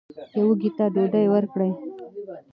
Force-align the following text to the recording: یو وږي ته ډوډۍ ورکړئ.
یو 0.37 0.45
وږي 0.49 0.69
ته 0.77 0.85
ډوډۍ 0.93 1.25
ورکړئ. 1.29 1.71